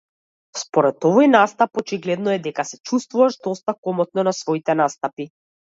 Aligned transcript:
Според 0.61 1.07
овој 1.09 1.29
настап 1.33 1.81
очигледно 1.83 2.33
е 2.37 2.41
дека 2.49 2.67
се 2.71 2.81
чувствуваш 2.93 3.41
доста 3.51 3.79
комотно 3.89 4.29
на 4.31 4.39
своите 4.43 4.83
настапи. 4.85 5.33